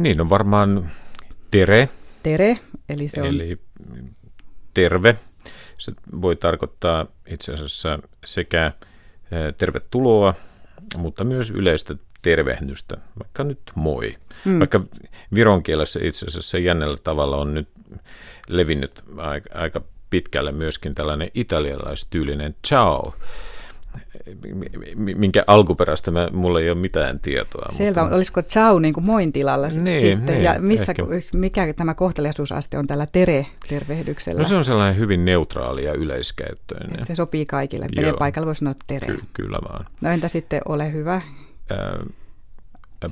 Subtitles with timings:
[0.00, 0.90] Niin on varmaan
[1.50, 1.88] tere.
[2.22, 2.58] Tere,
[2.88, 3.28] eli se on...
[3.28, 3.58] Eli
[4.74, 5.16] terve.
[5.78, 8.72] Se voi tarkoittaa itse asiassa sekä
[9.58, 10.34] tervetuloa,
[10.96, 14.16] mutta myös yleistä tervehdystä, vaikka nyt moi.
[14.44, 14.58] Mm.
[14.58, 14.80] Vaikka
[15.34, 17.68] viron kielessä itse asiassa jännällä tavalla on nyt
[18.48, 19.80] levinnyt aika, aika
[20.10, 23.14] pitkälle myöskin tällainen italialaistyylinen ciao,
[24.94, 27.72] minkä alkuperäistä mä, mulla ei ole mitään tietoa.
[27.72, 28.16] Selvä, mutta...
[28.16, 30.94] olisiko ciao niin kuin moin tilalla niin, sitten, niin, ja missä,
[31.32, 34.42] mikä tämä kohteliaisuusaste on tällä tere-tervehdyksellä?
[34.42, 37.00] No se on sellainen hyvin neutraali ja yleiskäyttöinen.
[37.00, 39.06] Et se sopii kaikille, menee paikalla voi sanoa tere.
[39.06, 39.86] Ky- kyllä vaan.
[40.00, 41.14] No entä sitten ole hyvä?
[41.14, 41.22] Äh,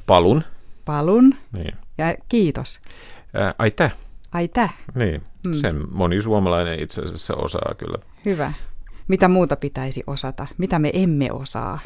[0.06, 0.44] palun.
[0.84, 1.34] Palun.
[1.52, 1.74] Niin.
[1.98, 2.80] Ja kiitos.
[3.40, 3.90] Äh, ai tä.
[4.32, 4.68] Ai tä.
[4.94, 5.54] Niin, mm.
[5.54, 7.98] sen moni suomalainen itse asiassa osaa kyllä.
[8.24, 8.52] Hyvä.
[9.08, 10.46] Mitä muuta pitäisi osata?
[10.58, 11.78] Mitä me emme osaa?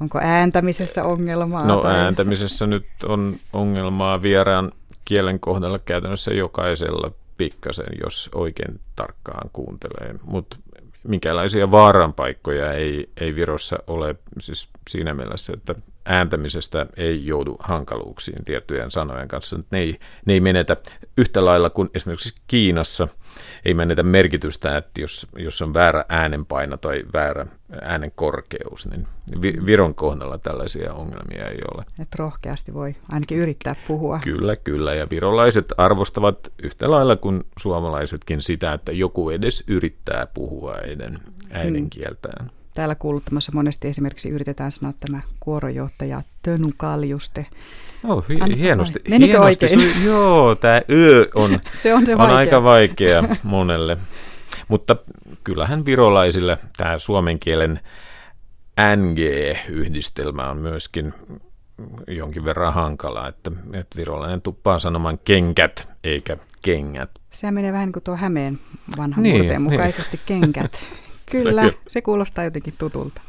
[0.00, 1.66] Onko ääntämisessä ongelmaa?
[1.66, 1.94] No tai...
[1.98, 4.72] ääntämisessä nyt on ongelmaa vieraan
[5.04, 10.14] kielen kohdalla käytännössä jokaisella pikkasen, jos oikein tarkkaan kuuntelee.
[10.24, 10.56] Mutta
[11.02, 15.74] minkälaisia vaaranpaikkoja ei, ei Virossa ole siis siinä mielessä, että
[16.04, 19.58] ääntämisestä ei joudu hankaluuksiin tiettyjen sanojen kanssa.
[19.70, 20.76] Ne ei, ne ei menetä
[21.16, 23.08] yhtä lailla kuin esimerkiksi Kiinassa
[23.64, 27.46] ei menetä merkitystä, että jos, jos on väärä äänenpaino tai väärä
[27.82, 29.06] äänen korkeus, niin
[29.66, 31.84] Viron kohdalla tällaisia ongelmia ei ole.
[31.98, 34.20] Että rohkeasti voi ainakin yrittää puhua.
[34.24, 34.94] Kyllä, kyllä.
[34.94, 41.18] Ja virolaiset arvostavat yhtä lailla kuin suomalaisetkin sitä, että joku edes yrittää puhua heidän
[41.50, 42.46] äidinkieltään.
[42.46, 42.58] Hmm.
[42.74, 47.46] Täällä kuuluttamassa monesti esimerkiksi yritetään sanoa tämä kuorojohtaja Tönu Kaljuste.
[48.04, 48.98] Oh, hi- hienosti.
[49.08, 49.66] Menikö hienosti.
[49.66, 50.04] oikein?
[50.04, 53.96] joo, tämä ö on, se on, se on aika vaikea monelle.
[54.68, 54.96] Mutta
[55.44, 57.80] kyllähän virolaisille tämä suomen kielen
[58.96, 61.14] NG-yhdistelmä on myöskin
[62.08, 67.10] jonkin verran hankala, että, että virolainen tuppaa sanomaan kenkät eikä kengät.
[67.30, 68.58] Se menee vähän niin kuin tuo Hämeen
[68.96, 69.72] vanhan niin, murteen niin.
[69.72, 70.40] mukaisesti niin.
[70.40, 70.78] kenkät.
[71.30, 73.22] Kyllä, se kuulostaa jotenkin tutulta.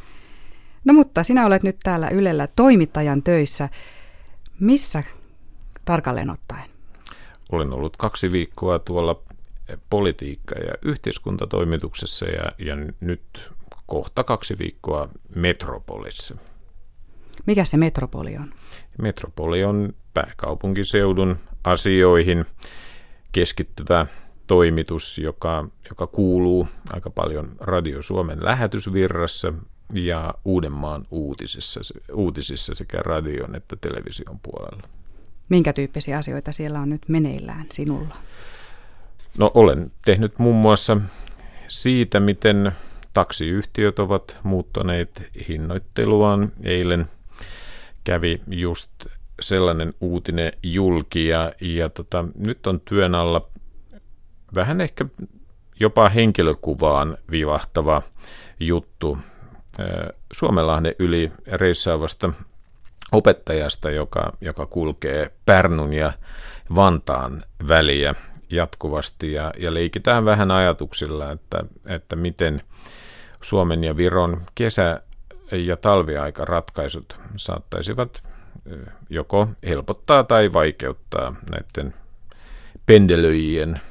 [0.86, 3.70] No mutta sinä olet nyt täällä Ylellä toimittajan töissä.
[4.60, 5.04] Missä
[5.86, 6.70] tarkalleen ottaen?
[7.52, 9.22] Olen ollut kaksi viikkoa tuolla
[9.90, 13.52] politiikka- ja yhteiskuntatoimituksessa ja, ja nyt
[13.86, 16.36] kohta kaksi viikkoa Metropolissa.
[17.46, 18.54] Mikä se Metropoli on?
[19.02, 22.46] Metropoli on pääkaupunkiseudun asioihin
[23.32, 24.06] keskittyvä
[24.48, 29.54] toimitus, joka, joka kuuluu aika paljon Radio Suomen lähetysvirrassa
[29.94, 31.80] ja Uudenmaan uutisissa,
[32.14, 34.88] uutisissa sekä radion että television puolella.
[35.50, 38.18] Minkä tyyppisiä asioita siellä on nyt meneillään sinulla?
[39.38, 40.98] No olen tehnyt muun muassa
[41.68, 42.72] siitä, miten
[43.14, 46.52] taksiyhtiöt ovat muuttaneet hinnoitteluaan.
[46.64, 47.06] Eilen
[48.04, 48.92] kävi just
[49.42, 53.50] sellainen uutinen julki ja, ja tota, nyt on työn alla
[54.56, 55.06] vähän ehkä
[55.80, 58.02] jopa henkilökuvaan vivahtava
[58.60, 59.18] juttu
[60.32, 62.34] Suomenlahden yli reissaavasta
[63.12, 66.14] opettajasta, joka, joka kulkee Pärnun ja
[66.76, 68.16] Vantaan väliä
[68.50, 72.62] jatkuvasti ja, ja leikitään vähän ajatuksilla, että, että miten
[73.42, 75.02] Suomen ja Viron kesä-
[75.52, 78.24] ja talviaikaratkaisut saattaisivat
[79.10, 81.94] joko helpottaa tai vaikeuttaa näiden
[82.86, 83.82] pendelöijien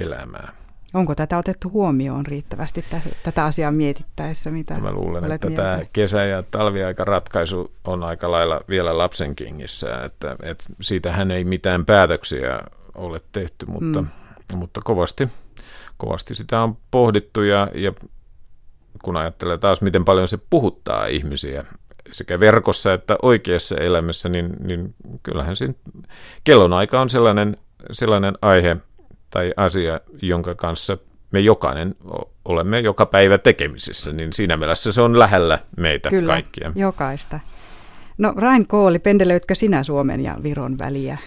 [0.00, 0.52] elämää.
[0.94, 2.84] Onko tätä otettu huomioon riittävästi
[3.22, 4.50] tätä asiaa mietittäessä?
[4.50, 5.62] Mitä Mä luulen, että mieltä?
[5.62, 11.84] tämä kesä- ja talviaikaratkaisu on aika lailla vielä lapsen kingissä, että, että siitähän ei mitään
[11.84, 12.60] päätöksiä
[12.94, 14.08] ole tehty, mutta, mm.
[14.54, 15.28] mutta kovasti,
[15.96, 17.92] kovasti sitä on pohdittu ja, ja
[19.02, 21.64] kun ajattelee taas, miten paljon se puhuttaa ihmisiä
[22.12, 25.74] sekä verkossa että oikeassa elämässä, niin, niin kyllähän siinä
[26.44, 27.56] kellonaika on sellainen,
[27.92, 28.76] sellainen aihe
[29.30, 30.98] tai asia, jonka kanssa
[31.30, 31.94] me jokainen
[32.44, 36.72] olemme joka päivä tekemisissä, niin siinä mielessä se on lähellä meitä Kyllä, kaikkia.
[36.74, 37.40] jokaista.
[38.18, 41.18] No Rain Kooli, pendelöitkö sinä Suomen ja Viron väliä?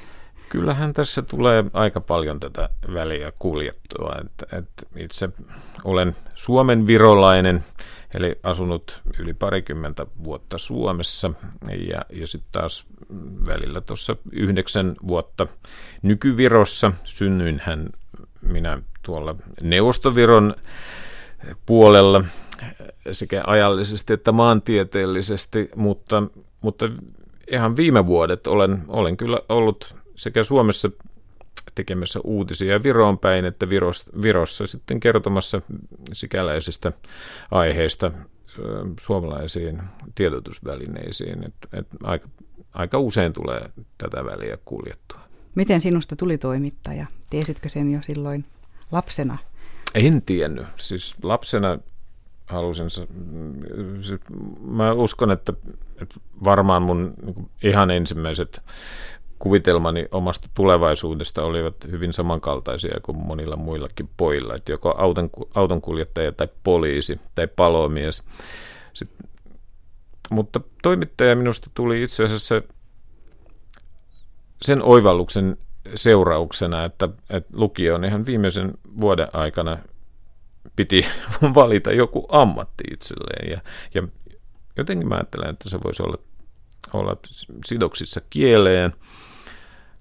[0.49, 4.15] Kyllähän tässä tulee aika paljon tätä väliä kuljettua.
[4.25, 5.29] Että, että itse
[5.83, 7.63] olen Suomen virolainen,
[8.15, 11.33] eli asunut yli parikymmentä vuotta Suomessa
[11.89, 12.85] ja, ja sitten taas
[13.45, 15.47] välillä tuossa yhdeksän vuotta
[16.01, 16.91] nykyvirossa.
[17.03, 17.89] Synnyinhän
[18.41, 20.55] minä tuolla Neuvostoviron
[21.65, 22.23] puolella
[23.11, 26.23] sekä ajallisesti että maantieteellisesti, mutta,
[26.61, 26.89] mutta
[27.51, 30.89] ihan viime vuodet olen, olen kyllä ollut sekä Suomessa
[31.75, 35.61] tekemässä uutisia Viroon päin, että Virossa, Virossa sitten kertomassa
[36.13, 36.91] sikäläisistä
[37.51, 38.11] aiheista
[38.99, 39.81] suomalaisiin
[40.15, 41.43] tiedotusvälineisiin.
[41.43, 42.27] Et, et aika
[42.73, 45.19] aika usein tulee tätä väliä kuljettua.
[45.55, 47.05] Miten sinusta tuli toimittaja?
[47.29, 48.45] Tiesitkö sen jo silloin
[48.91, 49.37] lapsena?
[49.95, 50.65] En tiennyt.
[50.77, 51.79] Siis lapsena
[52.45, 52.85] halusin,
[54.61, 55.53] mä uskon, että,
[56.01, 58.61] että varmaan mun niin ihan ensimmäiset
[59.41, 66.47] kuvitelmani omasta tulevaisuudesta olivat hyvin samankaltaisia kuin monilla muillakin pojilla, että joko auton, autonkuljettaja tai
[66.63, 68.23] poliisi tai palomies.
[68.93, 69.29] Sitten,
[70.29, 72.61] mutta toimittaja minusta tuli itse asiassa
[74.61, 75.57] sen oivalluksen
[75.95, 78.71] seurauksena, että, että lukion ihan viimeisen
[79.01, 79.77] vuoden aikana
[80.75, 81.05] piti
[81.55, 83.51] valita joku ammatti itselleen.
[83.51, 83.61] Ja,
[83.93, 84.07] ja
[84.77, 86.17] jotenkin mä ajattelen, että se voisi olla,
[86.93, 87.17] olla
[87.65, 88.93] sidoksissa kieleen,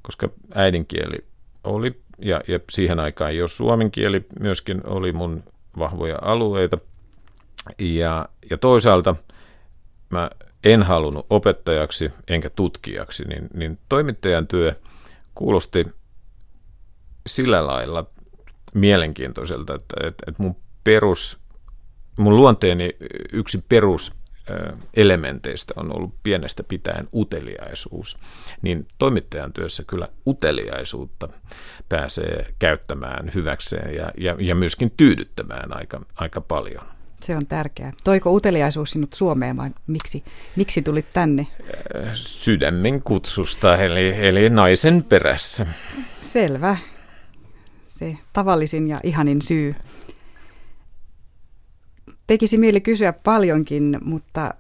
[0.02, 1.25] koska äidinkieli
[1.64, 5.43] oli, ja, ja siihen aikaan jo suomen kieli myöskin oli mun
[5.79, 6.79] vahvoja alueita.
[7.79, 9.17] Ja, ja toisaalta
[10.11, 10.31] mä
[10.64, 14.75] en halunnut opettajaksi enkä tutkijaksi, niin, niin toimittajan työ
[15.35, 15.85] kuulosti
[17.26, 18.06] sillä lailla
[18.75, 21.38] mielenkiintoiselta, että, että, että mun perus,
[22.17, 22.96] mun luonteeni
[23.32, 24.19] yksi perus
[24.94, 28.19] elementeistä on ollut pienestä pitäen uteliaisuus,
[28.62, 31.29] niin toimittajan työssä kyllä uteliaisuutta
[31.88, 36.85] pääsee käyttämään hyväkseen ja, ja, ja myöskin tyydyttämään aika, aika paljon.
[37.23, 37.93] Se on tärkeää.
[38.05, 40.25] Toiko uteliaisuus sinut Suomeen vai miksi,
[40.56, 41.46] miksi tulit tänne?
[42.12, 45.67] Sydämen kutsusta, eli, eli naisen perässä.
[46.23, 46.76] Selvä.
[47.85, 49.75] Se tavallisin ja ihanin syy.
[52.31, 54.55] Tekisi mieli kysyä paljonkin, mutta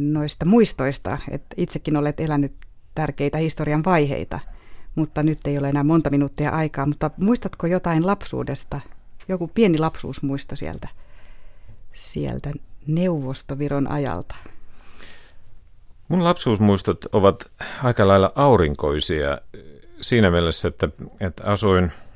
[0.00, 2.52] noista muistoista, että itsekin olet elänyt
[2.94, 4.40] tärkeitä historian vaiheita,
[4.94, 6.86] mutta nyt ei ole enää monta minuuttia aikaa.
[6.86, 8.80] Mutta muistatko jotain lapsuudesta,
[9.28, 10.88] joku pieni lapsuusmuisto sieltä,
[11.92, 12.50] sieltä
[12.86, 14.34] Neuvostoviron ajalta?
[16.08, 17.50] Mun lapsuusmuistot ovat
[17.82, 19.38] aika lailla aurinkoisia
[20.00, 20.88] siinä mielessä, että,
[21.20, 21.92] että asuin–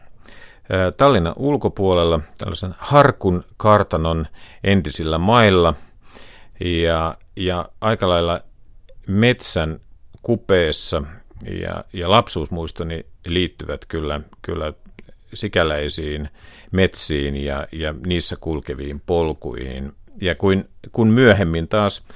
[0.96, 4.26] Tallinnan ulkopuolella tällaisen Harkun kartanon
[4.64, 5.74] entisillä mailla
[6.60, 8.40] ja, ja aika lailla
[9.06, 9.80] metsän
[10.22, 11.02] kupeessa
[11.60, 14.72] ja, ja lapsuusmuistoni liittyvät kyllä, kyllä
[15.34, 16.28] sikäläisiin
[16.70, 19.92] metsiin ja, ja niissä kulkeviin polkuihin.
[20.20, 22.06] Ja kun, kun myöhemmin taas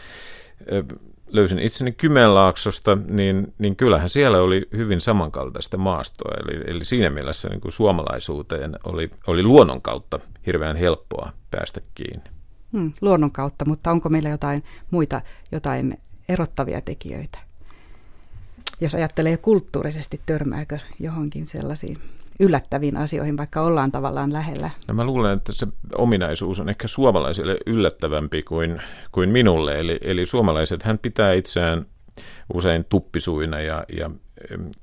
[1.30, 6.34] löysin itseni Kymenlaaksosta, niin, niin kyllähän siellä oli hyvin samankaltaista maastoa.
[6.44, 12.30] Eli, eli siinä mielessä niin kuin suomalaisuuteen oli, oli luonnon kautta hirveän helppoa päästä kiinni.
[12.72, 15.20] Hmm, luonnon kautta, mutta onko meillä jotain muita,
[15.52, 15.98] jotain
[16.28, 17.38] erottavia tekijöitä?
[18.80, 21.98] Jos ajattelee kulttuurisesti, törmääkö johonkin sellaisiin
[22.40, 24.70] yllättäviin asioihin, vaikka ollaan tavallaan lähellä?
[24.88, 28.82] No mä luulen, että se ominaisuus on ehkä suomalaisille yllättävämpi kuin,
[29.12, 29.78] kuin minulle.
[29.78, 31.86] Eli, eli suomalaiset hän pitää itseään
[32.54, 34.10] usein tuppisuina ja, ja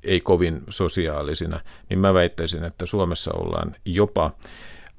[0.02, 1.60] ei kovin sosiaalisina,
[1.90, 4.30] niin mä väittäisin, että Suomessa ollaan jopa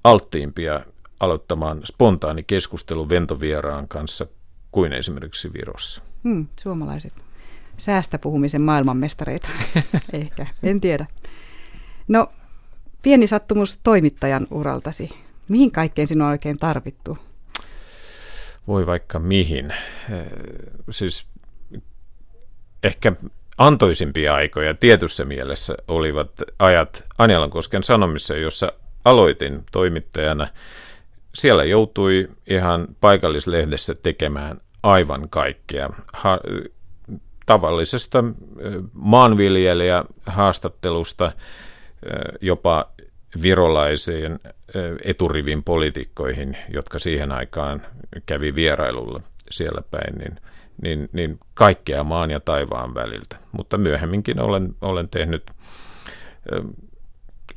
[0.03, 0.79] alttiimpia
[1.19, 4.25] aloittamaan spontaani keskustelu ventovieraan kanssa
[4.71, 6.01] kuin esimerkiksi Virossa.
[6.23, 7.13] Hmm, suomalaiset
[7.77, 9.47] säästä puhumisen maailmanmestareita,
[10.13, 11.05] ehkä, en tiedä.
[12.07, 12.27] No
[13.07, 15.09] Pieni sattumus toimittajan uraltasi.
[15.47, 17.17] Mihin kaikkeen sinua on oikein tarvittu?
[18.67, 19.73] Voi vaikka mihin.
[20.89, 21.25] Siis
[22.83, 23.11] ehkä
[23.57, 28.71] antoisimpia aikoja tietyssä mielessä olivat ajat Anjalankosken Sanomissa, jossa
[29.05, 30.47] aloitin toimittajana.
[31.35, 35.89] Siellä joutui ihan paikallislehdessä tekemään aivan kaikkea.
[36.13, 36.39] Ha-
[37.45, 38.23] tavallisesta
[38.93, 41.31] maanviljelijä haastattelusta
[42.41, 42.91] jopa
[43.41, 44.39] virolaisiin
[45.03, 47.81] eturivin poliitikkoihin, jotka siihen aikaan
[48.25, 50.39] kävi vierailulla siellä päin, niin,
[50.81, 53.35] niin, niin kaikkea maan ja taivaan väliltä.
[53.51, 55.51] Mutta myöhemminkin olen, olen tehnyt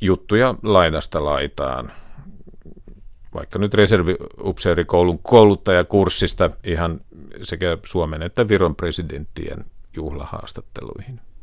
[0.01, 1.91] juttuja laidasta laitaan,
[3.33, 6.99] vaikka nyt reserviupseerikoulun kouluttajakurssista ihan
[7.41, 11.19] sekä Suomen että Viron presidenttien juhlahaastatteluihin.